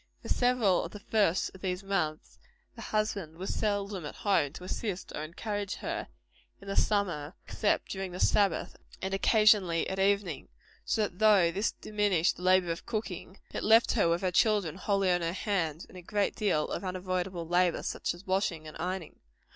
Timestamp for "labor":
12.41-12.71, 17.47-17.83